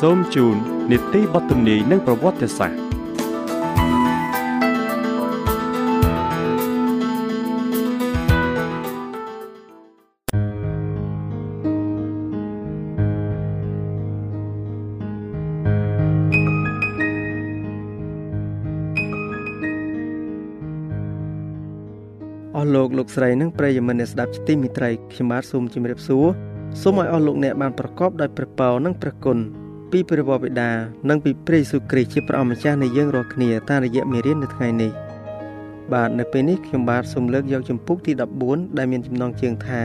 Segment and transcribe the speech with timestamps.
[0.00, 0.56] សូមជូន
[0.90, 2.78] នីតិបទទំនាយនិងប្រវត្តិសាស្ត្រ
[22.56, 26.26] អស់លោកលោកស្រីនិងប្រិយមិត្តអ្នកស្ដាប់ជាទីមេត្រីខ្ញុំបាទសូមជម្រាបសួរ
[26.82, 29.40] សូមឲ្យអស់លោកអ្នកបានប្រកបដោយព្រះពរនិងព្រះគុណ
[29.96, 30.70] ពីព្រះវរបិតា
[31.08, 34.92] និងពីព្រះយេស៊ូវគ្រីស្ទជាព្រះអម្ចាស់នៃយើងរាល់គ្នាតាមរយៈមេរៀននៅថ្ងៃនេះ
[35.92, 38.12] បាទនៅពេលនេះខ្ញុំបាទសូមលើកយកចម្ពោះទី
[38.44, 39.82] 14ដែលមានចំណងជើងថា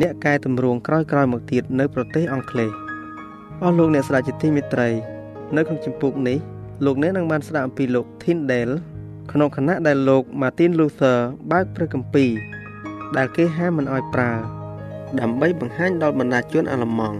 [0.00, 2.70] អ្នកកែតម្រង់ក្រោយក្រោយមកទៀតនៅប្រទេសអង់គ្លេស
[3.62, 4.88] អស់លោកអ្នកស្ដាប់ជាទីមេត្រី
[5.56, 6.38] នៅក្នុងចម្ពោះនេះ
[6.84, 8.74] លោកអ្នកនឹងបានស្ដាប់អំពីលោក Tyndale
[9.32, 11.18] ក្នុងគណៈដែលលោក Martin Luther
[11.52, 12.30] បើកព្រះគម្ពីរ
[13.16, 14.32] ដែលគេហាមមិនឲ្យប្រើ
[15.20, 17.18] ដើម្បីបង្ហាញដល់បណ្ដាជនអាល្លឺម៉ង់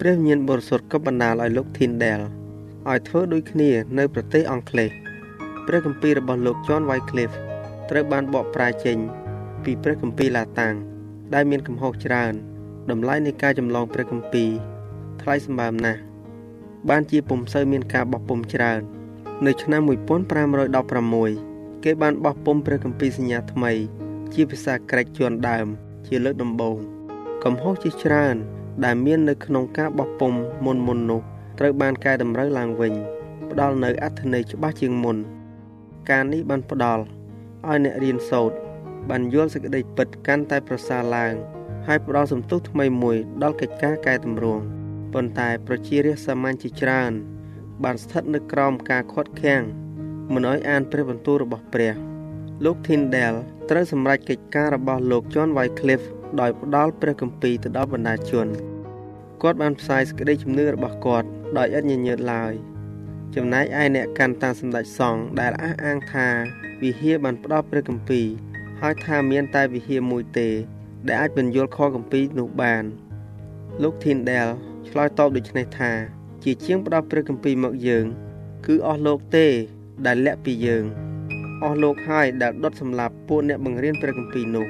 [0.00, 2.26] ព្រះវិញ្ញាណបរិសុទ្ធក៏បណ្ដាលឲ្យលោក Tyndale
[2.90, 4.90] ឲ្យធ្វើដូចគ្នានៅប្រទេសអង់គ្លេស
[5.66, 7.36] ព្រះគម្ពីររបស់លោក John Wycliffe
[7.90, 8.98] ត្រូវបានបកប្រែចេញ
[9.64, 10.74] ពីព្រះគម្ពីរឡាតាំង
[11.34, 12.34] ដែលមានកំហុសច្រើន
[12.90, 14.50] តម្លៃនៃការចម្លងព្រះគម្ពីរ
[15.22, 16.00] ថ្លៃសម្បើមណាស់
[16.88, 18.80] បានជាពុំសូវមានការបោះពុំច្រើន
[19.46, 19.80] នៅឆ្នាំ
[20.62, 23.72] 1516គេបានបោះពុំព្រះគម្ពីរសញ្ញាថ្មី
[24.34, 25.66] ជាភាសាក្រិកជាន់ដើម
[26.06, 26.76] ជាលើកដំបូង
[27.44, 28.36] កំហុសជាច្រើន
[28.84, 30.32] ដែលមាននៅក្នុងការបោះពុំ
[30.64, 31.20] មុនមុននោះ
[31.58, 32.92] ត្រូវបានកែតម្រូវឡើងវិញ
[33.50, 35.16] ផ្ដល់នៅអត្ថន័យច្បាស់ជាងមុន
[36.10, 37.02] ការនេះបានផ្ដល់
[37.68, 38.56] ឲ្យអ្នករៀនសូត្រ
[39.08, 41.34] បានយល់សេចក្តីពិតកាន់តែប្រសើរឡើង
[41.86, 44.62] ហើយផ្ដល់សន្ទុះថ្មីមួយដល់កិច្ចការកែតម្រង់
[45.12, 47.12] ប៉ុន្តែប្រជារាស្ត្រសាមញ្ញជាច្រើន
[47.84, 49.62] បានស្ថិតនៅក្រោមការខាត់ខាំង
[50.32, 51.94] មិនឲ្យអានព្រះបន្ទូលរបស់ព្រះ
[52.64, 53.38] លោក Tyndale
[53.70, 56.06] ត្រូវសម្រេចកិច្ចការរបស់លោក John Wycliffe
[56.40, 58.46] ដោយផ្ដល់ព្រះគម្ពីរទៅដល់បណ្ដាជន
[59.42, 61.28] គាត់បានផ្សាយសេចក្តីជំនឿរបស់គាត់
[61.58, 62.52] ដោយឥតញញើតឡើយ
[63.34, 66.28] ចំណែកឯអ្នកកាន់តាមសម្ដេចសង្ឃដែលអះអាងថា
[66.82, 68.26] វិហារបានផ្ដល់ព្រះគម្ពីរ
[68.80, 70.48] ហើយថាមានតែវិហារមួយទេ
[71.06, 72.84] ដែលអាចបញ្យល់ខគម្ពីរនោះបាន
[73.82, 74.52] លោក Tyndale
[74.88, 75.92] ឆ្លើយតបដូចនេះថា
[76.44, 78.04] ជាជាងផ្ដល់ព្រះគម្ពីរមកយើង
[78.66, 79.46] គឺអស់លោកទេ
[80.06, 80.84] ដែលលាក់ពីយើង
[81.64, 84.66] អស់លោកហើយដែលដុតសម្លាប់ពួកអ្នកបង្រៀនព្រះគម្ពីរនោះ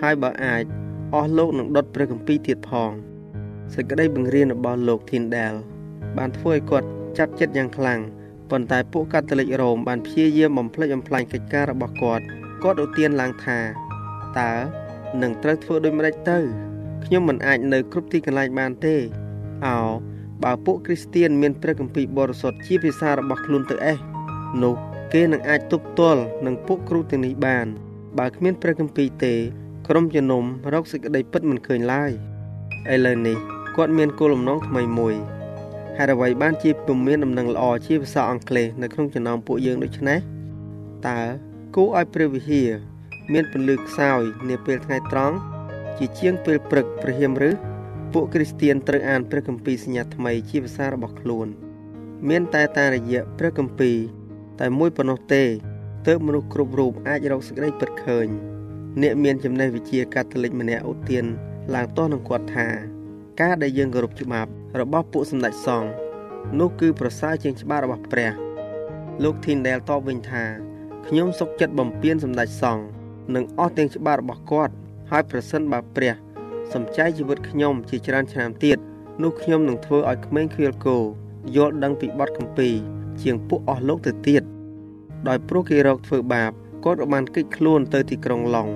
[0.00, 0.62] ហើយបើអាច
[1.14, 2.92] អស់លោកនឹងដុតព្រះគម្ពីរទៀតផង
[3.74, 5.58] សេចក្តីបង្រៀនរបស់លោក Tyndale
[6.18, 6.88] បានធ្វើឲ្យគាត់
[7.18, 8.00] ចាត់ចិត្តយ៉ាងខ្លាំង
[8.50, 12.24] ប៉ុន្តែពួកកាតូលិករ៉ូមបានព្យាយាមបំផ្លិចបំផ្លាញកិច្ចការរបស់គាត់
[12.62, 13.58] គាត់ឧទានឡើងថា
[14.38, 14.52] តើ
[15.22, 16.38] នឹងត្រូវធ្វើដូចម្តេចទៅ
[17.04, 18.96] ខ្ញុំមិនអាចនៅគ្រប់ទីកន្លែងបានទេ
[19.66, 19.78] អោ
[20.44, 23.98] បើពួកគ្រីស្ទៀនមានព្រះគម្ពីរបរិសុទ្ធជាភាសារបស់ខ្លួនទៅអេះ
[24.62, 24.74] នោះ
[25.12, 27.66] គេនឹងអាចទប់ទល់នឹងពួកគ្រូទាំងនេះបាន
[28.18, 29.34] បើគ្មានព្រះគម្ពីរទេ
[29.88, 30.44] ក្រុមជំនុំ
[30.74, 32.10] រកសេចក្តីពិតមិនឃើញឡើយ
[32.92, 35.14] ឥឡូវនេះ គាត់មានគោលបំណងថ្មីមួយ
[35.96, 40.18] ហេតុអ្វីបានជាពុំមានដំណឹងល្អជាភាសាអង់គ្លេសនៅក្នុងចំណោមពួកយើងដូច្នេះ
[41.08, 41.20] តើ
[41.76, 42.70] គួរឲ្យព្រះវិហារ
[43.32, 45.36] មានពន្លឺខ្សោយនាពេលថ្ងៃត្រង់
[45.98, 47.50] ជាជាងពេលព្រឹកព្រះហៀមឬ
[48.12, 51.48] ពួកគ្រីស្ទៀនត្រូវអានព្រះគម្ពីរសញ្ញាថ្មីជាភាសារបស់ខ្លួន
[52.28, 53.96] មានតែតាមរយៈព្រះគម្ពីរ
[54.60, 55.42] តែមួយប៉ុណ្ណោះទេ
[56.06, 58.26] ទើបមនុស្សគ្រប់រូបអាចរកសេចក្តីពិតឃើញ
[59.02, 61.24] អ្នកមានចំណេះវិជ្ជាកាតូលិកម្នាក់ឧទាន
[61.74, 62.68] ឡើងទាស់នឹងគាត់ថា
[63.40, 64.50] ការដែលយើងគោរពច្បាប់
[64.80, 65.90] របស់ពួកសម្ដេចសង្ឃ
[66.60, 68.32] នោះគឺប្រសើរជាងច្បាប់របស់ព្រះ
[69.24, 70.44] លោកធីនដែលតបវិញថា
[71.06, 72.84] ខ្ញុំសុខចិត្តបំពេញសម្ដេចសង្ឃ
[73.34, 74.72] និងអស់ទាំងច្បាប់របស់គាត់
[75.10, 76.14] ហើយប្រសិនបើព្រះ
[76.72, 78.78] សំចៃជីវិតខ្ញុំជាច្រើនឆ្នាំទៀត
[79.22, 80.98] នោះខ្ញុំនឹងធ្វើឲ្យក្មេងខៀលគោ
[81.56, 82.74] យល់ដឹងពីបទគម្ពីរ
[83.22, 84.42] ជាងពួកអស់លោកទៅទៀត
[85.28, 86.50] ដោយព្រោះគេរកធ្វើបាប
[86.84, 88.68] គាត់ក៏បានគេចខ្លួនទៅទីក្រុងឡុង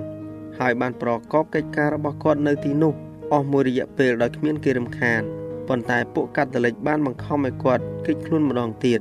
[0.58, 2.94] ហើយបានប្រកបកិច្ចការរបស់គាត់នៅទីនោះ
[3.32, 5.22] អស់មួយរយៈពេលដោយគ្មានគេរំខាន
[5.68, 9.00] ប៉ុន្តែពួកកាតូលិកបានបង្ខំឲ្យគាត់គេចខ្លួនម្ដងទៀត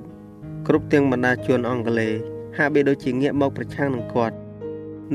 [0.68, 2.14] គ្រប់ទាំងបណ្ដាជនអង់គ្លេស
[2.58, 4.36] ហាក់បីដូចជាងាកមកប្រឆាំងនឹងគាត់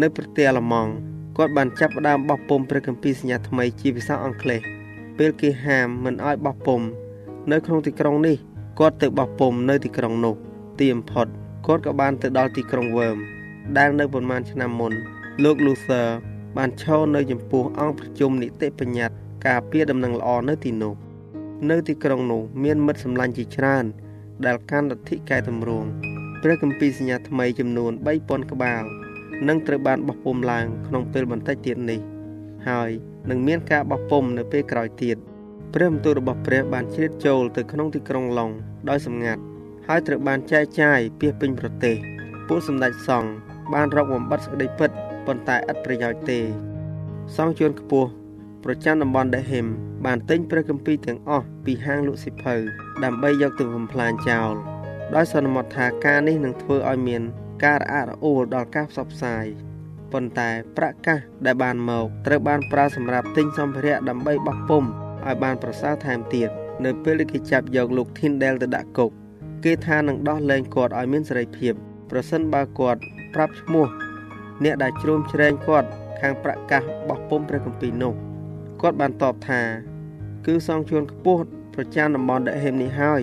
[0.00, 0.93] នៅប្រទេសអាល្លឺម៉ង់
[1.37, 4.60] គាត់បានចាប់ផ្ដើមបោះពុំព្រះគម្ពីរសញ្ញាថ្មីជាភាសាអង់គ្លេស
[5.19, 6.81] ពេលគេហាមមិនឲ្យបោះពុំ
[7.50, 8.37] នៅក្នុងទីក្រុងនេះ
[8.78, 10.34] គាត់ទៅបោះពុំនៅទីក្រុងនោះ
[10.81, 11.26] ទីបំផុត
[11.66, 13.16] គាត់ក៏បានទៅដល់ទីក្រុងវើម
[13.78, 14.93] ដែលនៅប្រមាណឆ្នាំមុន
[15.44, 16.06] លោក Luther
[16.56, 19.16] បានឈរនៅចំពោះអង្គប្រជុំនីតិបញ្ញត្តិ
[19.46, 20.94] ការពារដំណឹងល្អនៅទីនោះ
[21.70, 23.84] នៅទីក្រុងនោះមានមិត្តសម្លាញ់ជាច្រើន
[24.46, 25.88] ដែលកាន់លទ្ធិកែតម្រង់
[26.42, 28.82] ព្រះគម្ពីរសញ្ញាថ្មីចំនួន3000ក្បាល
[29.48, 32.00] នឹងត្រូវបានបោះពុំឡើងក្នុងពេលបន្តិចទៀតនេះ
[32.68, 32.90] ហើយ
[33.30, 35.16] នឹងមានការបោះពុំនៅពេលក្រោយទៀត
[35.74, 38.50] ព្រះបន្ទូលរបស់ព្រះបានជ្រៀតចូលទៅក្នុងទីក្រុងឡុង
[38.88, 39.42] ដោយសម្ងាត់
[39.88, 41.96] ហើយត្រូវបានចែកចាយពាសពេញប្រទេស
[42.48, 43.30] ពួកសម្ដេចសង្ឃ
[43.72, 44.90] បានរកបំបត្តិសេចក្តីពិត
[45.28, 46.40] ប៉ុន្តែឥតប្រយោជន៍ទេ
[47.36, 48.08] សង្ឃជួនខ្ពស់
[48.64, 49.66] ប្រចាំតំបន់ដេហឹម
[50.06, 52.54] បានទិញព្រះគម្ពីរទាំងអស់ពីហាងលក់សិភៅ
[53.04, 54.52] ដើម្បីយកទៅបំផ្លាញចោល
[55.14, 57.22] ដោយសន្មតថាការនេះនឹងធ្វើឲ្យមាន
[57.64, 59.44] ការរអាក់រអួលដល់ការផ្សព្វផ្សាយ
[60.12, 66.48] ប៉ុន្តែប្រាក់កាសដែលបានមកត្រូវបានប្រើសម្រាប់ទិញសម្ភារៈដើម្បីបោះពុំឲ្យបានប្រសើរថែមទៀត
[66.84, 69.10] នៅពេលគេចាប់យកលោក Tyndale ទៅដាក់គុក
[69.64, 71.72] គេថានឹងដោះលែងគាត់ឲ្យមានសេរីភាព
[72.10, 73.00] ប្រសិនបើគាត់
[73.34, 73.88] ប្រាប់ឈ្មោះ
[74.64, 75.88] អ្នកដែលជ្រោមជ្រែងគាត់
[76.20, 78.14] ខាងប្រកាសបោះពុំព្រះគម្ពីរនោះ
[78.81, 79.62] គាត់បានតបថា
[80.46, 81.43] គឺសងជួនខ្ពស់
[81.75, 83.22] ប្រចាំតំបន់ដេហេមនេះហើយ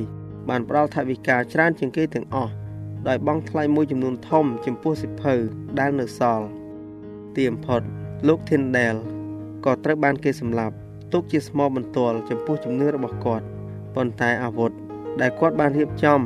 [0.49, 2.53] បានផ្ដល់ថវិកាច្រើនជាងគេទាំងអស់
[3.07, 5.33] ដោយបង់ថ្លៃមួយចំនួនធំ ចំពោះសិភៅ
[5.79, 6.47] ដែលនៅសល់
[7.35, 7.81] ទីបំផុត
[8.27, 8.99] លោក Tyndale
[9.65, 10.75] ក៏ត្រូវបានគេសម្លាប់
[11.13, 13.45] ទុកជាស្មោបន្ទាល់ចំពោះជំនឿរបស់គាត់
[13.95, 14.71] ប៉ុន្តែអាវុធ
[15.21, 16.19] ដែលគាត់បានរៀបចំ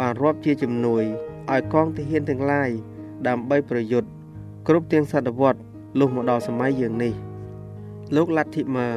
[0.00, 1.04] បានរាប់ជាជំនួយ
[1.52, 2.70] ឲ្យកងទាហានទាំងឡាយ
[3.28, 4.08] ដើម្បីប្រយុទ្ធ
[4.70, 5.60] គ្រប់ទាំងសតវត្ស
[6.00, 7.14] លុះមកដល់សម័យយើងនេះ
[8.16, 8.92] លោក Latimer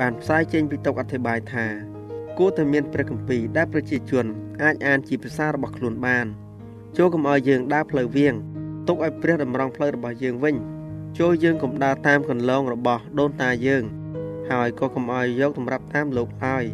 [0.00, 1.66] បានផ្សាយចេញពីតុអធិប្បាយថា
[2.38, 4.26] គួរតែមានព្រះគម្ពីរដែលប្រជាជន
[4.62, 6.26] អាចអានជាភាសារបស់ខ្លួនបាន
[6.96, 8.34] ចូលកុំឲ្យយើងដើរផ្លូវវៀង
[8.88, 10.56] ទុកឲ្យព្រះតម្រង់ផ្លូវរបស់យើងវិញ
[11.18, 13.84] ចូលយើងកុំដើរតាមកន្លងរបស់ដូនតាយើង
[14.50, 16.64] ហើយក៏កុំឲ្យយកសម្រាប់តាមលោកហើយ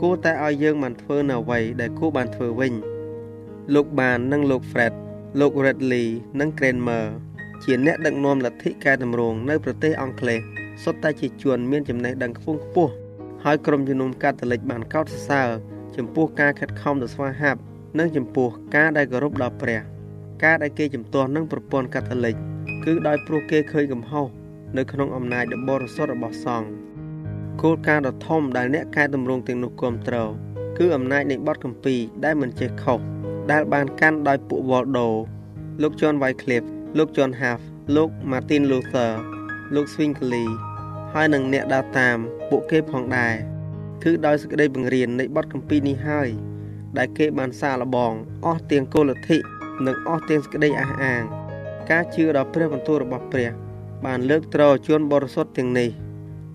[0.00, 2.72] គួរតែឲ្យយើងបានធ្វើនៅអ្វីដែលគួរបានធ្វើវិញ
[3.74, 4.92] លោកបាននិងលោក Fred
[5.40, 6.06] លោក Redley
[6.40, 7.06] និង Cranmer
[7.64, 10.40] ជាអ្នកដឹកនាំលទ្ធិកែតម្រង់នៅប្រទេសអង់គ្លេស
[10.82, 12.92] សុទ្ធតែជាជនមានចំណេះដឹងខ្ពង់ខ្ពស់
[13.44, 15.48] ហើយក្រុមជំនុំកាតូលិកបានកោតសរសើរ
[15.96, 17.60] ចំពោះការខិតខំដ៏ស្វាហាប់
[17.98, 19.80] និងចំពោះការដែលគោរពដល់ព្រះ
[20.44, 22.34] ការដែលគេជំទាស់នឹងប្រព័ន្ធកាតូលិក
[22.84, 24.26] គឺដោយព្រោះគេឃើញកំហុស
[24.76, 26.68] នៅក្នុងអំណាចដ៏បរិសុទ្ធរបស់សង្ឃ
[27.62, 30.30] គោលការណ៍ដ៏ធំដែលអ្នកកែតម្រង់ទាំងនោះគ្រប់គ្រង
[30.78, 31.94] គឺអំណាចនៃបទកម្ពី
[32.24, 32.98] ដែលមិនចេះខុស
[33.52, 35.06] ដែលបានកាន់ដោយពួក Waldo
[35.82, 37.60] លោក John Wycliffe លោក John Huff
[37.96, 39.12] លោក Martin Luther
[39.74, 40.44] លោក Zwingli
[41.12, 42.16] ហើយនិងអ្នកដើរតាម
[42.48, 43.34] ពួកគេផងដែរ
[44.02, 46.28] គឺដោយសេចក្តីបង្រៀននៃបទកម្ពីនេះហើយ
[46.98, 48.12] ដែលគេបានសាកល្បង
[48.46, 49.38] អស់ទាំងគោលលទ្ធិ
[49.86, 51.22] និងអស់ទាំងសេចក្តីអះអាង
[51.90, 53.50] ការជឿដល់ព្រះបន្ទូលរបស់ព្រះ
[54.04, 55.90] បានលើកទ្រជនបរិសុទ្ធទាំងនេះ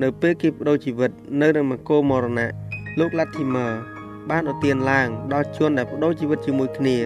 [0.02, 2.52] នៅពេលគេបដូរជីវិតនៅនឹងមង្គលមរណៈ
[3.00, 3.72] លោក Latimer
[4.30, 6.98] បានឧទានឡើងដល់ជនដែលបដូរជីវិតជាមួយគ្នា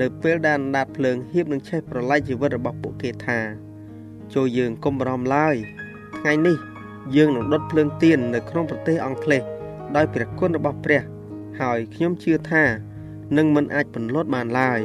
[0.00, 3.38] នៅពេលដែលអណ្ដាតភ្លើងហៀបនឹងឆេះប្រឡាយជីវិតរបស់ពួកគេថា
[4.34, 5.56] ចូលយើងកុំបារម្ភឡើយ
[6.18, 6.56] ថ្ងៃនេះ
[7.16, 9.42] យើងនឹងដុតភ្លើងទៀននៅក្នុងប្រទេសអង់គ្លេស
[9.96, 11.02] ដោយព្រះគុណរបស់ព្រះ
[11.60, 12.64] ហើយខ្ញុំជឿថា
[13.36, 14.80] នឹងមិនអាចពន្លត់បានឡើយ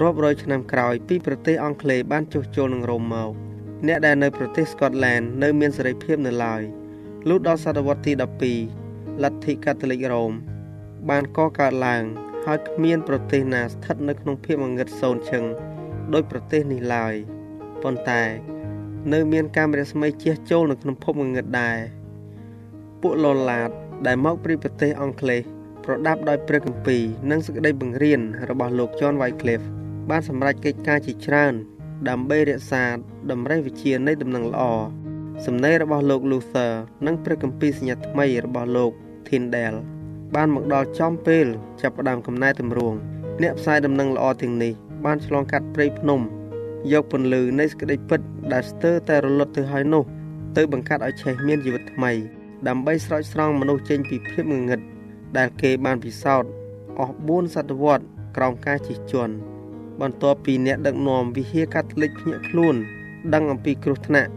[0.00, 3.30] រាប់រយឆ្នាំក្រោយពីប្រទេសអង់គ្លេសបានចុះចូលនឹងរ៉ូមមក
[3.86, 6.62] អ្នកដែលនៅប្រទេសស្កុតឡែននៅមានសេរីភាពនៅឡើយ
[7.28, 8.12] លុះដល់សតវត្សទី
[8.62, 10.32] 12លទ្ធិកាតូលិករ៉ូម
[11.10, 12.02] បានកកើតឡើង
[12.46, 15.44] ហើយគ្មានប្រទេសណាស្ថិតនៅក្នុងភាពងងឹតសូន្យឈឹង
[16.14, 17.14] ដោយប្រទេសនេះឡើយ
[17.82, 18.22] ប៉ុន្តែ
[19.12, 21.78] នៅមានកាមេរ៉ាស្មីជះចូលនៅក្នុងភពងងឹតដែរ
[23.02, 23.70] ពួកលឡាត
[24.06, 25.42] ដែលមកពីប្រទេសអង់គ្លេស
[25.84, 28.20] ប្រដាប់ដោយព្រះគម្ពីរនិងសេចក្តីបង្រៀន
[28.50, 29.66] របស់លោក John Wycliffe
[30.10, 31.54] បានសម្រេចកិច្ចការជាច្រើន
[32.08, 32.86] ដើម្បីរក្សា
[33.30, 34.62] តម្រេះវិជានៃដំណឹងល្អ
[35.46, 36.72] សំណេររបស់លោក Luther
[37.06, 38.92] និងព្រះគម្ពីរសញ្ញាថ្មីរបស់លោក
[39.28, 39.80] Tyndale
[40.34, 41.46] បានមកដល់ចំពេល
[41.80, 42.96] ចាប់ផ្ដើមកំណែតម្រង់
[43.42, 44.72] អ្នកផ្សាយដំណឹងល្អទាំងនេះ
[45.04, 46.20] បានឆ្លងកាត់ព្រៃភ្នំ
[46.92, 48.20] យកពន្លឺនៃសេចក្តីពិត
[48.52, 50.04] ដែលស្ទើរតែរលត់ទៅហើយនោះ
[50.56, 52.12] ទៅបង្កើតឲ្យឆេះមានជីវិតថ្មី
[52.68, 54.80] ដើម្បីស្រោចស្រង់មនុស្សចេញពីភាពងងឹត
[55.36, 56.50] ដែលគេបានពិសោធន៍
[56.98, 58.04] អស់4សតវត្ស
[58.36, 59.34] ក្រោមការជិះជាន់
[60.00, 62.76] បន្ទាប់ពីអ្នកដឹកនាំវិហារកាតូលិកភ្ញាក់ខ្លួន
[63.34, 64.30] ដឹងអំពីគ្រោះថ្នាក់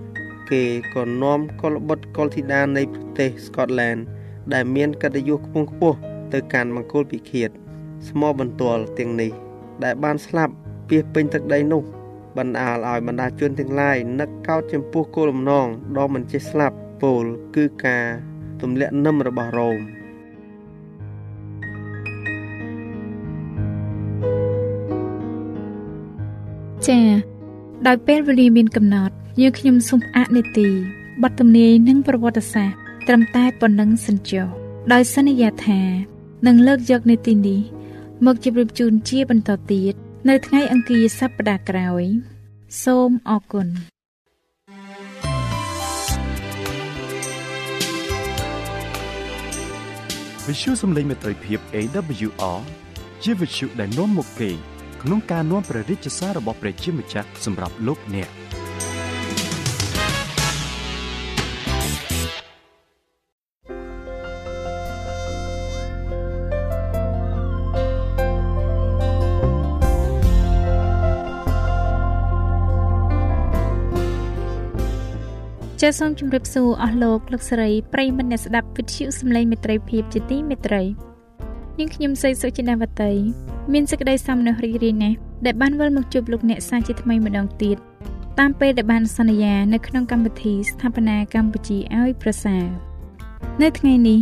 [0.52, 0.64] គេ
[0.96, 4.15] ក៏នាំកុលបុត្រកុលធីតានៃប្រទេសស្កុតឡែនដែ
[4.62, 5.98] លមានកិត្តិយសខ្ពង់ខ្ពស់
[6.34, 7.50] ទៅកាន់មង្គលពិឃាត
[8.08, 9.32] ស្មោបន្ទាល់ទាំងនេះ
[9.84, 10.54] ដែលបានស្លាប់
[10.90, 11.84] ពីពេញទឹកដីនោះ
[12.38, 17.26] បណ្ដាលឲ្យបណ្ដាជនទាំងឡាយនឹកកោតចំពោះគោលបំណងដ៏មិនចេះស្លាប់ពពល
[17.56, 18.06] គឺការ
[18.62, 19.80] ទម្លាក់នឹមរបស់រ៉ូម
[26.88, 27.08] ចា៎
[27.88, 30.70] ដោយពេលវេលាមានកំណត់យើងខ្ញុំសូមអនុទី
[31.24, 34.48] បទទំនាយនិងប្រវត្តិសាស្ត្រ ត្រឹមតែប៉ុណ្ណឹងសិនចុះ
[34.94, 35.82] ដោយសន្យាថា
[36.48, 37.62] នឹងលើកយកនីតិនេះ
[38.26, 39.94] មកជម្រាបជូនជាបន្តទៀត
[40.30, 42.04] នៅថ្ងៃអង្គារសប្តាហ៍ក្រោយ
[42.84, 43.68] សូមអរគុណ
[50.48, 52.60] វិទ្យុសំឡេងមេត្រីភាព AWR
[53.24, 54.50] ជាវិទ្យុដែលនាំមកពី
[55.04, 58.30] ក្នុងការនាំព្រះរាជសាររបស់ព្រះជាម្ចាស់សម្រាប់លោកអ្នក។
[75.88, 80.82] ចាសសូមជម្រាបសួរអស់លោកលោកស្រីប្រិយមិត្តអ្នកស្ដាប់វិទ្យុសំឡេងមេត្រីភាពជាទីមេត្រី
[81.80, 83.12] នាងខ្ញុំសីសុចិនាវតី
[83.74, 87.78] មានសេចក្តីសំណើរីករាយណាស់ដែលបានវិលមកជួបលោកអ្នកសាជាថ្មីម្ដងទៀត
[88.40, 92.66] តាមពេលដែលបានសន្យានៅក្នុងកម្មវិធីស្ថាបនាកម្ពុជាឲ្យប្រសើរ
[93.62, 94.20] នៅថ្ងៃនេះ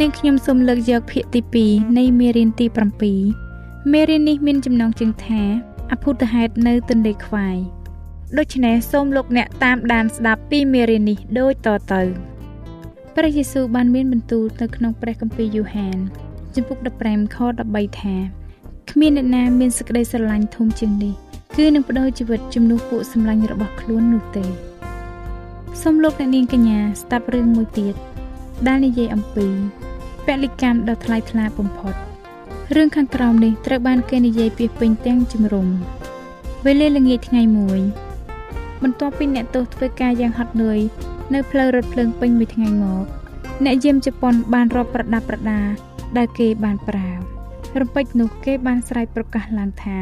[0.00, 2.66] នាងខ្ញុំសូមលើកយកភាគទី2នៃមេរៀនទី
[3.28, 5.42] 7មេរៀននេះមានចំណងជើងថា
[5.92, 7.58] អភូតហេតុនៅទន្លេខ្វាយ
[8.34, 12.02] ដូច្នេះសូមលោកអ្នកតាមដានស្ដាប់ពីមេរៀននេះដូចតទៅ
[13.16, 15.98] ព្រះយេស៊ូវបានមានបន្ទូលទៅក្នុងព្រះគម្ពីរយូហាន
[16.54, 17.36] ជំពូក15ខ
[17.68, 18.16] 13ថា
[18.90, 21.14] គ្មានអ្នកណាមានសេចក្តីស្រឡាញ់ធំជាងនេះ
[21.56, 24.44] គឺនឹងបដូរជីវិតជំនួសពួកសម្លាញ់របស់ខ្លួននោះទេ
[25.82, 27.94] សូមលោកអ្នកនាងកញ្ញាស្ដាប់រឿងមួយទៀត
[28.66, 29.46] ដែលនិយាយអំពី
[30.26, 31.94] ពលិកម្មដ៏ថ្លៃថ្លាបំផុត
[32.74, 35.66] រឿងខាងក្រោមនេះត្រូវបានគេនិយាយពីពេញទាំងជំរំ
[36.64, 37.82] វេលាល្ងាចថ្ងៃមួយ
[38.82, 40.78] បន្ទាប់ពីអ្នកទោសធ្វើការយ៉ាងហត់នឿយ
[41.34, 43.04] នៅផ្លូវរថភ្លើងពេញមួយថ្ងៃមក
[43.64, 45.60] អ្នកយាមជប៉ុនបានរាប់ប្រដាប់ប្រដា
[46.16, 47.08] ដែលគេបានប្រើ
[47.80, 49.98] រំពេចនោះគេបានស្រែកប្រកាសឡើងថា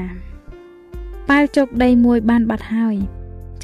[1.28, 2.96] ប៉ាល់ជោគដីមួយបានបាត់ហើយ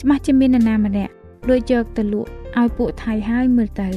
[0.00, 1.12] ច្បាស់ជាមាននរណាម្នាក់
[1.50, 3.88] ដូចយកទៅលក់ឲ្យពួកថៃហើយមើលទៅ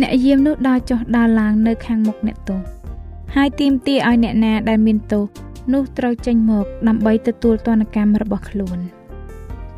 [0.00, 2.60] អ្នកយាមនោះដើរចុះដើរឡើងនៅខាងមុខអ្នកទោស
[3.34, 5.24] ហើយទាមទារឲ្យអ្នកណាដែលមានទោស
[5.72, 8.80] នោះត្រូវចេញមកដើម្បីទទួលទណ្ឌកម្មរបស់ខ្លួន។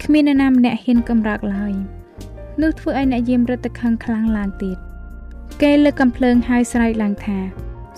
[0.03, 1.73] គ្មាននរណាម្នាក់ហ៊ានកម្រើកឡើយ
[2.63, 4.77] នោះធ្វើឲ្យអ្នកយាមរត់ទៅខឹងខ្លាំងឡើងទៀត
[5.63, 7.39] គេលើកកំភ្លើងហើយស្រែកឡើងថា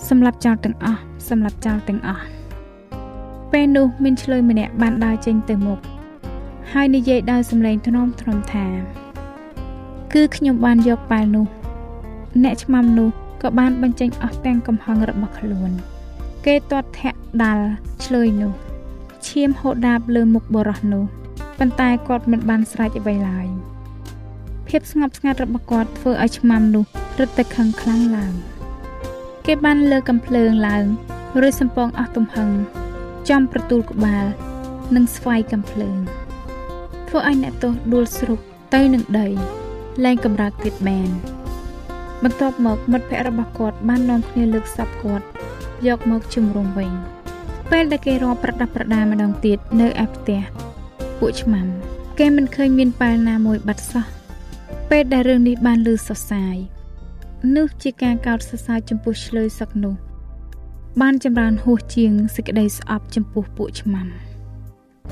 [0.09, 2.25] សម្លាប់ចោលទាំងអស់សម្លាប់ចោលទាំងអស់
[3.51, 5.79] ពេលនោះមានឆ្លើយម្នាក់បានដើរចេញទៅមុខ
[6.73, 8.65] ហើយនិយាយដោយសំឡេងធ្នមធ្នមថា
[10.13, 11.45] គឺខ្ញុំបានយកប៉ាល់នោះ
[12.43, 13.09] អ្នកឆ្មាំនោះ
[13.41, 15.71] ក៏បានបញ្ចេញអស់ទាំងកំហឹងរបស់ខ្លួន
[16.45, 17.65] គេទាត់ធាក់ដាល់
[18.05, 18.53] ឆ្លើយនោះ
[19.27, 21.05] ឈាមហូរដាបលើមុខបរោះនោះ
[21.59, 23.47] ប៉ុន្តែគាត់មិនបានស្រេចអ្វីឡើយ
[24.67, 26.85] ភាពស្ងប់ស្ងាត់របស់គាត់ធ្វើឲ្យឆ្មាំនោះ
[27.19, 28.33] រត់ទៅខឹងខ្លាំងឡើង
[29.45, 30.85] គេបានលើកកំភ្លើងឡើង
[31.41, 32.49] រួចសំពងអស់ទំហឹង
[33.29, 34.25] ចំប្រទូលក្បាល
[34.95, 35.97] និងស្វាយកំភ្លើង
[37.07, 38.39] ធ្វើឲ្យអ្នកទោសដួលស្រុក
[38.73, 39.27] ទៅនឹងដី
[40.05, 41.09] លែងកម្រើកទៀតបាន
[42.23, 45.25] បន្ទាប់មកមិត្តភ័ក្តិរបស់គាត់បាននាំគ្នាលើកសពគាត់
[45.87, 46.91] យកមកជំរុំវិញ
[47.71, 50.41] ពេលដែលគេរាប់ប្រដាប់ប្រដាម្ដងទៀតនៅឯផ្ទះ
[51.19, 51.65] ពួកឆ្មាំ
[52.19, 54.05] គេមិនឃើញមានប៉ែលណាមួយបាត់សោះ
[54.89, 56.55] ពេលដែលរឿងនេះបានលើសរសើរ
[57.55, 59.95] នោះជាការកោតសរសើរចំពោះឆ្លើយសឹកនោះ
[61.01, 64.07] បានចម្រើនហួសជាងសេចក្តីស្អប់ចំពោះពួកឆ្មាំ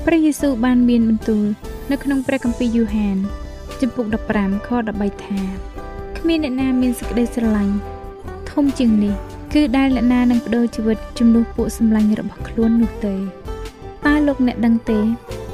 [0.06, 1.44] ព្រះយេស៊ូវបានមានបន្ទូល
[1.90, 3.16] នៅក្នុងព្រះគម្ពីរយូហាន
[3.80, 4.04] ចំពុក
[4.36, 5.40] 15ខ13ថា
[6.18, 7.74] គ្មានអ្នកណាមានសេចក្តីស្រឡាញ់
[8.50, 9.14] ធំជាងនេះ
[9.54, 13.14] គឺដែលអ្នកណានឹងបដូរជីវិតជំនួសពួកសម្លាញ់របស់ខ្លួននោះទេ
[14.06, 15.00] តើលោកអ្នកដឹងទេ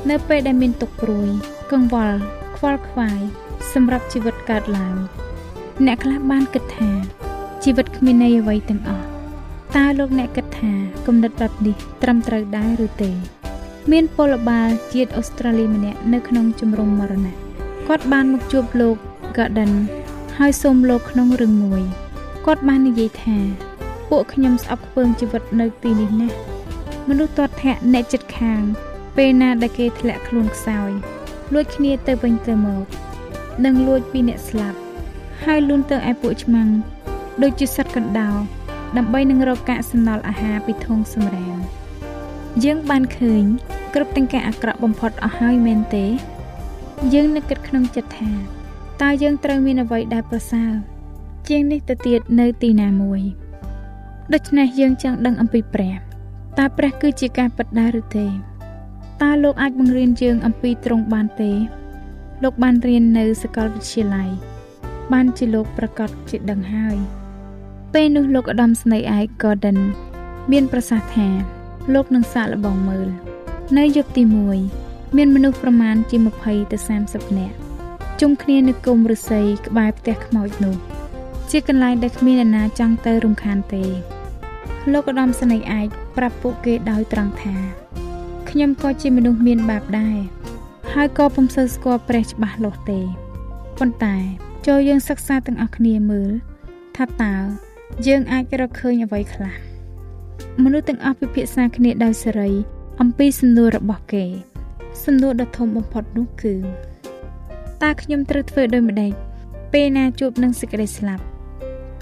[0.09, 1.28] នៅពេលដែលមានទុកព្រួយ
[1.73, 2.19] កង្វល់
[2.57, 3.21] ខ្វល់ខ្វាយ
[3.73, 4.97] សម្រាប់ជីវិតកើតឡើង
[5.87, 6.90] អ្នកខ្លះបានគិតថា
[7.64, 9.07] ជីវិតគ្មានន័យអ្វីទាំងអស់
[9.76, 10.73] តើលោកអ្នកគិតថា
[11.07, 13.11] គំនិតបែបនេះត្រឹមត្រូវដែរឬទេ
[13.92, 17.35] មានពលបាលជាតិអូស្ត្រាលីម្នាក់នៅក្នុងជំរំមរណៈ
[17.88, 18.97] គាត់បានមកជួបលោក
[19.37, 19.73] Garden
[20.38, 21.83] ហើយសូមលោកក្នុងរឿងមួយ
[22.47, 23.38] គាត់បាននិយាយថា
[24.11, 26.37] ពួកខ្ញុំស្អប់ខ្ពើមជីវិតនៅទីនេះណាស់
[27.09, 28.62] មនុស្សទាត់ធាក់អ្នកចិត្តខាង
[29.25, 30.91] ពេលណាដែលគេធ្លាក់ខ្លួនខ្សោយ
[31.55, 32.87] លួចគ្នាទៅវិញទៅមក
[33.65, 34.79] និងលួចពីអ្នកស្លាប់
[35.45, 36.69] ហើយលូនទៅឯពួកឆ្មាំង
[37.43, 38.31] ដូចជាសត្វកណ្ដោ
[38.97, 41.59] ដើម្បីនឹងរកកាកសំណល់អាហារពីធុងសម្រាម
[42.65, 43.45] យើងបានឃើញ
[43.95, 46.07] គ្រប់ទាំងការអាក្រក់បំផុតអស់ហើយមែនទេ
[47.15, 48.31] យើងនឹកគិតក្នុងចិត្តថា
[49.03, 50.73] តើយើងត្រូវមានអ្វីដែលប្រសើរ
[51.49, 53.21] ជាងនេះទៅទៀតនៅទីណាមួយ
[54.35, 55.95] ដូច្នេះយើងចង់ដឹងអំពីព្រះ
[56.59, 58.50] តើព្រះគឺជាការពិតដែរឬទេ
[59.23, 61.53] តើលោកអាចបង្រៀនយើងអំពីទ្រង់បានទេ
[62.43, 64.31] លោកបានរៀននៅសាកលវិទ្យាល័យ
[65.12, 66.97] បានជាលោកប្រកាសជាដឹងហើយ
[67.95, 69.79] ពេលនោះលោកឧត្តមស្នេហ៍ឯក Gordon
[70.53, 71.29] មានប្រសាសន៍ថា
[71.95, 73.09] លោកនឹងសាកល្បងមើល
[73.79, 74.23] នៅយប់ទី
[74.69, 76.77] 1មានមនុស្សប្រមាណជា20ទៅ
[77.09, 77.57] 30នាក់
[78.21, 80.77] ជុំគ្នានៅគុំឫស្សីក្បែរផ្ទះខ្មោចនោះ
[81.50, 83.85] ជាកន្លែងដែលគ្មានអ្នកណាចង់ទៅរំខានទេ
[84.93, 87.57] លោកឧត្តមស្នេហ៍ឯកប្រាប់ពួកគេដោយត្រង់ថា
[88.50, 90.19] ខ្ញុំក៏ជាមនុស្សមានបាបដែរ
[90.95, 93.00] ហើយក៏ពុំសូវស្គាល់ព្រះច្បាស់លាស់ទេ
[93.78, 94.16] ប៉ុន្តែ
[94.66, 96.30] ចូលយើងសិក្សាទាំងអស់គ្នាមើល
[96.97, 97.35] ថាតើ
[98.07, 99.54] យើងអាចរកឃើញអ្វីខ្លះ
[100.62, 102.50] មនុស្សទាំងអស់ពិភាក្សាគ្នាដោយសេរី
[103.00, 104.25] អំពីសំណួររបស់គេ
[105.04, 106.54] សំណួរដ៏ធំបំផុតនោះគឺ
[107.83, 109.12] តើខ្ញុំត្រូវធ្វើដូចម្តេច
[109.73, 111.25] ពេលណាជួបនឹងសេចក្តីស្លាប់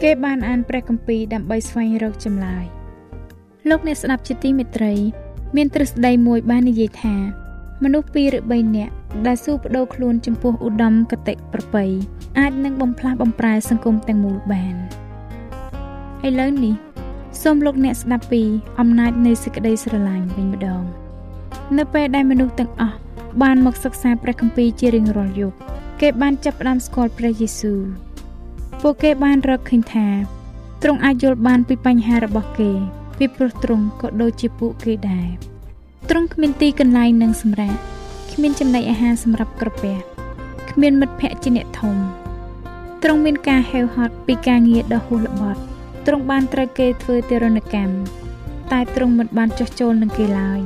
[0.02, 2.64] គេបានអានព្រះគម្ពីរដើម្បីស្វែងរកចម្លើយ
[3.68, 4.94] លោកអ្នកស្ដាប់ជាទីមេត្រី
[5.56, 7.16] មានទ្រឹស្ដីមួយបាននិយាយថា
[7.84, 8.92] មនុស្ស2ឬ3នាក់
[9.26, 11.84] ដែលស៊ូបដូរខ្លួនចំពោះឧត្តមគតិប្រពៃ
[12.38, 14.74] អាចនឹងបំផ្លាស់បំប្រែសង្គមទាំងមូលបាន
[16.26, 16.74] ឥឡូវនេះ
[17.42, 18.42] សូមលោកអ្នកស្ដាប់ពី
[18.80, 20.82] អំណាចនៃសេចក្តីស្រឡាញ់វិញម្ដង
[21.78, 22.96] នៅពេលដែលមនុស្សទាំងអស់
[23.42, 25.56] បានមកសិក្សាព្រះគម្ពីរជារៀងរាល់យប់
[26.00, 27.80] គេបានចាប់ផ្ដើមស្គាល់ព្រះយេស៊ូវ
[28.82, 30.06] ពួកគេបានរកឃើញថា
[30.82, 32.72] ទ្រង់អាចយល់បានពីបញ្ហារបស់គេ
[33.18, 35.28] ពីព្រោះទ្រង់ក៏ដូចជាពួកគេដែរ
[36.10, 37.78] ទ្រង់គ្មានទីកន្លែងនឹងសម្រាប់
[38.32, 39.96] គ្មានចំណីអាហារសម្រាប់ក្រពះ
[40.70, 41.96] គ្មានមិត្តភ័ក្តិជាអ្នកធំ
[43.02, 45.60] ទ្រង់មានការហេវហត់ពីការងារដ៏ហួសល្បត់
[46.06, 47.94] ទ្រង់បានត្រូវគេធ្វើទារុណកម្ម
[48.72, 50.60] តែទ្រង់មិនបានចោះចូលនឹងគេឡើយ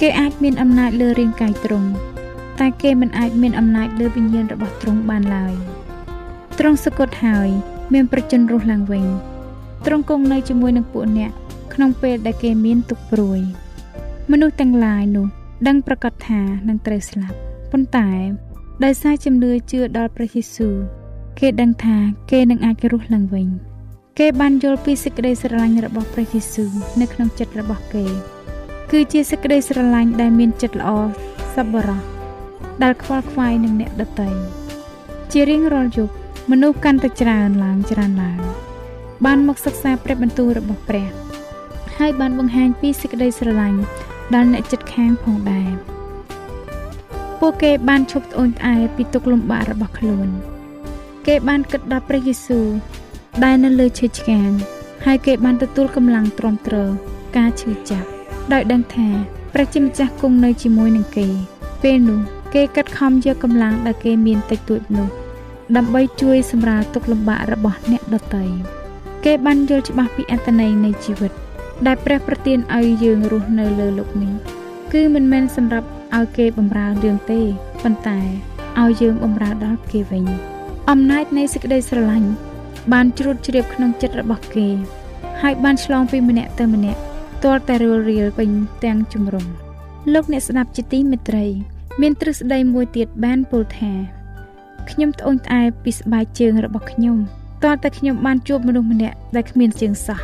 [0.00, 1.88] គេអាចមានអំណាចលើរាងកាយទ្រង់
[2.60, 5.54] តែគេមិនអាចមានអំណាចលើវិញ្ញាណរបស់ទ្រង់បានឡើយ
[6.58, 7.48] ទ្រង់សគត់ហើយ
[7.92, 9.06] មានប្រជញ្ញរស់ឡើងវិញ
[9.86, 11.30] ទ្រង់គង់នៅជាមួយនឹងពួកអ្នក
[11.80, 13.40] ក្នុងពេលដែលគេមានទុក្ខព្រួយ
[14.30, 15.26] មនុស្សទាំងឡាយនោះ
[15.68, 17.36] ដឹងប្រកាសថានឹងត្រូវស្លាប់
[17.72, 18.10] ប៉ុន្តែ
[18.84, 20.74] ដោយសារជំនឿជឿដល់ព្រះយេស៊ូវ
[21.38, 21.96] គេដឹងថា
[22.30, 23.48] គេនឹងអាចរស់ឡើងវិញ
[24.18, 28.04] គេបានយល់ពីសេចក្តីស្រឡាញ់របស់ព្រះយេស៊ូវនៅក្នុងចិត្តរបស់គេ
[28.90, 30.90] គឺជាសេចក្តីស្រឡាញ់ដែលមានចិត្តល្អ
[31.54, 32.00] សប្បុរស
[32.82, 34.30] ដែលខ្វល់ខ្វាយនឹងអ្នកដទៃ
[35.32, 36.12] ជារៀងរាល់យប់
[36.50, 38.40] មនុស្សកាន់តែច្រើនឡើងច្រើនឡើង
[39.24, 41.29] បានមកសិក្សាព្រះបន្ទូលរបស់ព្រះ
[42.04, 43.80] ហើយបានបង្ហាញពីសេចក្តីស្រឡាញ់
[44.34, 45.70] ដល់អ្នកចិត្តខាងផងដែរ
[47.40, 50.28] ពួកគេបានឈប់ត្អូញត្អែពីទុក្ខលំបាករបស់ខ្លួន
[51.26, 52.66] គេបានគិតដល់ព្រះយេស៊ូវ
[53.44, 54.50] ដែលនៅលើឈើឆ្កាង
[55.04, 56.76] ហើយគេបានទទួលកម្លាំងទ្រាំទ្រ
[57.36, 58.08] ការឈឺចាប់
[58.52, 59.08] ដោយដឹងថា
[59.54, 61.26] ព្រះជាម្ចាស់គង់នៅជាមួយនឹងគេ
[61.82, 62.20] ពេលនោះ
[62.54, 65.08] គេកាត់ខំយកកម្លាំងដែលគេមានតិចតួចនោះ
[65.76, 68.44] ដើម្បីជួយសម្រាលទុក្ខលំបាករបស់អ្នកដទៃ
[69.24, 71.32] គេបានយល់ច្បាស់ពីអត្ថន័យនៃជីវិត
[71.86, 74.34] ដែលព្រះប្រទានឲ្យយើងរស់នៅលើលោកនេះ
[74.92, 77.40] គឺមិនមែនសម្រាប់ឲ្យគេបំរើយើងទេ
[77.82, 78.18] ប៉ុន្តែ
[78.80, 80.24] ឲ្យយើងបំរើដល់គេវិញ
[80.90, 82.30] អំណាចនៃសេចក្តីស្រឡាញ់
[82.92, 84.68] បានជ្រួតជ្រាបក្នុងចិត្តរបស់គេ
[85.42, 87.00] ហើយបានឆ្លងពីម្នាក់ទៅម្នាក់
[87.44, 88.50] ទាល់តែរួលរៀលពេញ
[88.84, 89.46] ទាំងជំរំ
[90.12, 91.46] លោកអ្នកស្ដាប់ជាទីមេត្រី
[92.00, 93.92] មានទ្រឹស្ដីមួយទៀតបានពោលថា
[94.90, 97.16] ខ្ញុំត្អូញត្អែពីស្បែកជើងរបស់ខ្ញុំ
[97.62, 100.20] ទាល់តែខ្ញុំបានជួបមនុស្សម្នាក់ដែលគ្មានជើងសោះ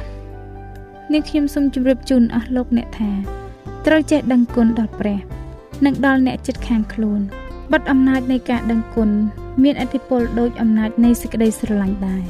[1.13, 3.11] នាងខ្ញុំសូមជម្រាបជូនអស់លោកអ្នកថា
[3.87, 5.19] ត្រូវចេះដឹងគុណដល់ព្រះ
[5.85, 7.21] និងដល់អ្នកចិត្តខាងខ្លួន
[7.73, 9.11] បិទអំណាចនៃការដឹងគុណ
[9.63, 12.25] មានអធិពលដោយអំណាចនៃសេចក្តីស្រឡាញ់ដែរ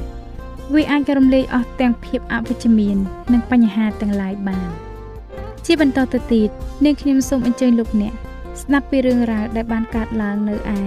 [0.75, 2.97] វាអាចរំលែកអស់ទាំងភាពអវិជ្ជមាន
[3.33, 4.69] និងបញ្ហាទាំងឡាយបាន
[5.67, 6.51] ជាបន្តទៅទៀត
[6.85, 8.13] នាងខ្ញុំសូមអញ្ជើញលោកអ្នក
[8.61, 10.81] ស្ដាប់ពីរឿងរ៉ាវដែលបានកើតឡើងនៅឯ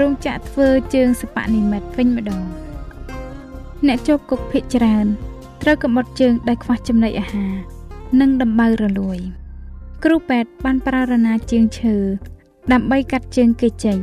[0.00, 2.42] រោងចក្រធ្វើជើងសពនិមិត្តវិញម្ដង
[3.86, 5.06] អ្នកជាប់គុកភៀកច្រើន
[5.62, 7.54] ត្រូវកំបត់ជើងដែលខ្វះចំណីអាហារ
[8.20, 9.18] និងដំបៅរលួយ
[10.04, 11.96] គ្រូពេទ្យបានប្រើរណាជើងឈើ
[12.72, 13.98] ដើម្បីកាត់ជើងគេចេញ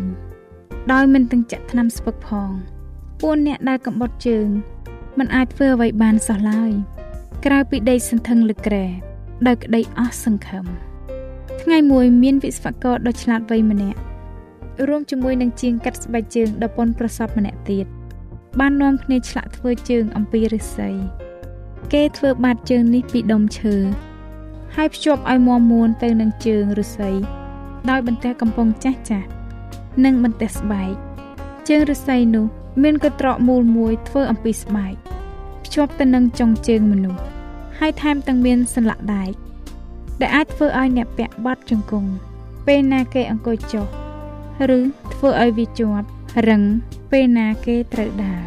[0.92, 2.50] ដោយមិនទាំងចាក់ថ្នាំស្ពឹកផង
[3.22, 4.48] ពួកអ្នកដែលកំបត់ជើង
[5.18, 6.72] មិនអាចធ្វើអ្វីបានសោះឡើយ
[7.46, 8.86] ក្រៅពីដេកសន្ធឹងលើក្រែ
[9.48, 10.66] ដោយក្តីអស់សង្ឃឹម
[11.62, 14.00] ថ្ងៃមួយមានវិស្វករដ៏ឆ្លាតវៃម្នាក់
[14.88, 17.86] រួមជាមួយនឹងជាងកាត់ស្បែកជើងដ៏ប៉ុនប្រសពម្នាក់ទៀត
[18.60, 20.92] បាននាំគ្នាឆ្លាក់ធ្វើជើងអំពីឫស្សី
[21.94, 23.76] គេធ្វើបាតជើងនេះពីដុំឈើ
[24.76, 27.12] ហើយភ្ជាប់ឲ្យមាំមួនទៅនឹងជើងឫស្សី
[27.90, 29.28] ដោយបន្ទះកំប៉ុងចាស់ចាស់
[30.06, 30.94] និងបន្ទះស្បែក
[31.70, 32.46] ជើងឫស្សីនោះ
[32.84, 34.94] មានកត្រកមូលមួយធ្វើអំពីស្បែក
[35.66, 37.22] ភ្ជាប់ទៅនឹងចុងជើងមនុស្ស
[37.80, 39.32] ហើយថែមទាំងមានសន្លាក់ដែក
[40.22, 42.10] ដែលអាចធ្វើឲ្យអ្នកពាក់បាត់ជង្គង់
[42.68, 43.86] ពេលណាគេអង្គុយចុះ
[44.78, 44.80] ឬ
[45.14, 46.08] ធ្វើឲ្យវាជាប់
[46.48, 46.62] រឹង
[47.12, 48.42] ពេលណាគេត្រូវដើរ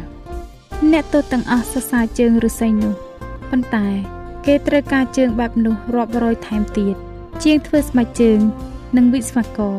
[0.91, 3.10] អ្នកទោសទាំងអស់សរសើរជើងឫស្សីនោះ
[3.51, 3.87] ប៉ុន្តែ
[4.45, 6.95] គេត្រូវការជើងបែបនោះរាប់រយថែមទៀត
[7.43, 8.39] ជាងធ្វើស្បែកជើង
[8.97, 9.75] និងវិស្វករ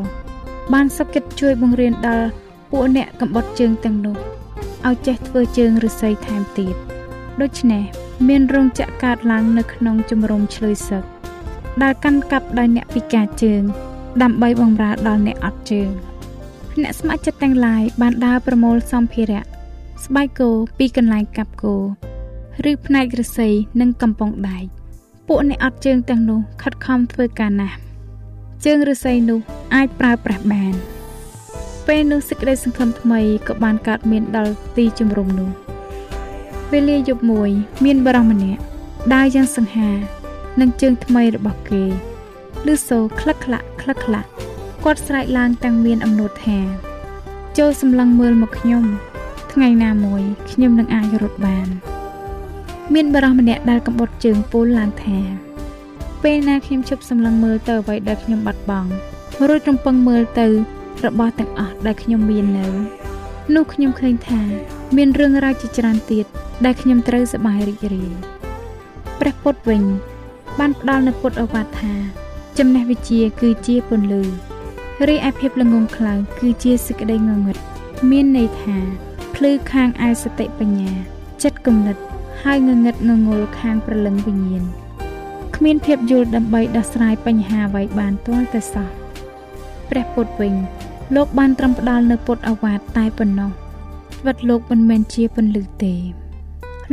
[0.72, 2.28] បានសុខចិត្តជួយបង្រៀនដល់
[2.70, 4.16] ពួកអ្នកកំបត់ជើងទាំងនោះ
[4.86, 6.74] ឲ្យចេះធ្វើជើងឫស្សីថែមទៀត
[7.40, 7.84] ដូច្នេះ
[8.28, 11.04] មានរោងចក្រកើតឡើងនៅក្នុងជំរំឆ្លើយសឹក
[11.82, 13.62] ដែលកាន់កាប់ដោយអ្នកពិការជើង
[14.22, 15.90] ដើម្បីបម្រើដល់អ្នកអត់ជើង
[16.82, 19.42] អ្នកស្ម័គ្រចិត្តទាំងឡាយបានដើរប្រមូលសម្ភារៈ
[20.04, 21.76] ស្បែកគោពីកន្លែងកាប់គោ
[22.70, 23.48] ឬផ្នែកឫស្សី
[23.80, 24.64] និងកំប៉ុងដែក
[25.28, 27.76] ពួកអ្នកអត់ជើងទាំងនោះខិតខំធ្វើការណាស់
[28.64, 29.40] ជើងឫស្សីនោះ
[29.74, 30.74] អាចប្រើប្រាស់បាន
[31.86, 35.50] ពេលនោះសេចក្តីសង្ឃឹមថ្មីក៏បានកើតមានដល់ទីជំរំនោះ
[36.72, 37.50] វេលាយប់មួយ
[37.84, 38.60] មានបរិសម្នាក់
[39.14, 39.90] ដើរយ៉ាងសង្ហា
[40.60, 41.84] នឹងជើងថ្មីរបស់គេ
[42.66, 44.28] លឺសូក្លឹកក្លាក់ក្លឹកក្លាក់
[44.84, 46.58] គាត់ស្រែកឡើងទាំងមានអំណួតថា
[47.58, 48.84] ចូលសម្លឹងមើលមកខ្ញុំ
[49.52, 51.68] ថ្ងៃណាមួយខ្ញុំនឹងអាចរត់បាន
[52.94, 55.18] មានបរិសម្នាក់ដែលកំបុតជើងពូលឡើងថា
[56.22, 58.90] ពេលណាខ្ញុំជប់សម្លឹងមើលទៅអ្វីដែលខ្ញុំបាត់បង់
[59.48, 60.46] រួចរំពឹងមើលទៅ
[61.06, 62.66] របស់ទាំងអស់ដែលខ្ញុំមាននៅ
[63.54, 64.40] នោះខ្ញុំឃើញថា
[64.96, 66.26] មានរឿងរ៉ាវជាច្រើនទៀត
[66.64, 68.12] ដែលខ្ញុំត្រូវសប្បាយរីករាយ
[69.20, 69.82] ព្រះពុទ្ធវិញ
[70.58, 71.94] បានផ្ដល់នូវពុទ្ធអវាទថា
[72.58, 74.22] ចំណេះវិជ្ជាគឺជាពន្លឺ
[75.08, 77.56] រីឯភាពល្ងងខ្លៅគឺជាសេចក្តីងងឹត
[78.10, 78.76] មានន័យថា
[79.34, 80.92] ភ្លឺខាងឯសតិបញ្ញា
[81.42, 81.96] ចិត្តគំនិត
[82.44, 84.64] ហើយងងឹតងងល់ខាងប្រលឹងវិញ្ញាណ
[85.56, 88.88] គ្មានភាពយល់ដើម្បីដោះស្រាយបញ្ហាអ្វីបានទាល់តែសោះ
[89.90, 90.54] ព្រះពុទ្ធវិញ
[91.14, 93.50] លោកបានត្រឹមផ្ដល់នៅពុទ្ធអាវាតតែប៉ុណ្ណោះ
[94.26, 95.94] វត្តលោកមិនមែនជាពន្លឺទេ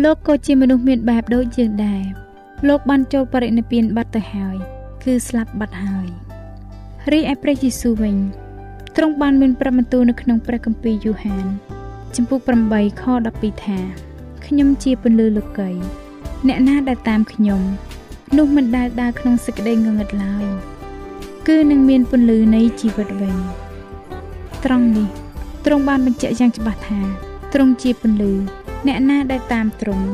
[0.03, 2.03] លោកក៏ជាមនុស្សមានបែបដូចយើងដែរ
[2.67, 4.55] លោកបានចូលបរិនិព្វានបាត់ទៅហើយ
[5.03, 6.07] គឺស្លាប់បាត់ហើយ
[7.11, 8.15] រីឯព្រះយេស៊ូវវិញ
[8.95, 11.45] ទ្រង់បានមានប្រាប់បន្ទូលនៅក្នុងព្រះគម្ពីរយូហាន
[12.15, 12.39] ចំពុក
[12.71, 13.03] 8ខ
[13.35, 14.08] 12ថា
[14.45, 15.69] ខ្ញុំជាពន្លឺលោកី
[16.47, 17.61] អ្នកណាដែលតាមខ្ញុំ
[18.37, 20.45] នោះមិនដែលដើរក្នុងសេចក្តីងងឹតឡើយ
[21.47, 23.35] គឺនឹងមានពន្លឺនៃជីវិតវិញ
[24.65, 25.07] ត្រង់នេះ
[25.65, 26.99] ទ្រង់បានបញ្ជាក់យ៉ាងច្បាស់ថា
[27.53, 28.31] ទ្រង់ជាពន្លឺ
[28.87, 30.05] អ្នកណាដែលតាមទ្រង់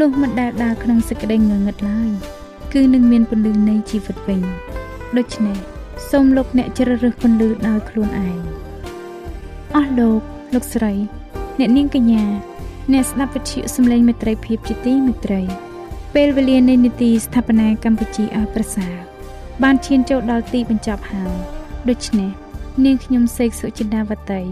[0.00, 2.10] នោះមិនដែលដើរក្នុងសេចក្តីងងឹតឡើយ
[2.74, 4.40] គឺនឹងមានពន្លឺនៃជីវិតវិញ
[5.16, 5.56] ដូច្នេះ
[6.10, 8.38] សូមលោកអ្នកជ្រើសរើសពន្លឺដោយខ្លួនឯង
[9.76, 10.20] អស់លោក
[10.54, 10.92] លោកស្រី
[11.58, 12.24] អ្នកនាងកញ្ញា
[12.92, 15.40] អ្នកស្ដាប់វិទ្យុសំឡេងមេត្រីភាពជាទីមេត្រី
[16.14, 18.94] ពេលវេលានៃនីតិស្ថាបនាកម្ពុជាអស់ប្រសើរ
[19.62, 21.34] បានឈានចូលដល់ទីបញ្ចប់ហើយ
[21.88, 22.30] ដូច្នេះ
[22.84, 24.42] នាងខ្ញុំសេកសុចិន្តាវតី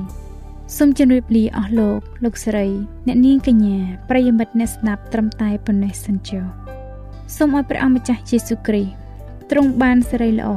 [0.76, 2.66] សូមជម្រាបលាអស់លោកលោកស្រី
[3.06, 6.44] អ្នកនាងកញ្ញាប្រិយមិត្តអ្នកស្ដាប់ត្រឹមតែប៉ុណ្ណេះសិនចុះ
[7.36, 8.92] សូមឲ្យព្រះអម្ចាស់យេស៊ូវគ្រីស្ទ
[9.50, 10.50] ទ្រង់បានសេរីល្អ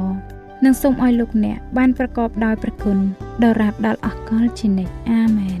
[0.64, 2.98] និងសូមឲ្យលោកអ្នកបានប្រកបដោយព្រះគុណ
[3.44, 5.60] ដរាបដល់អស់កលជានិច្ចអាមែន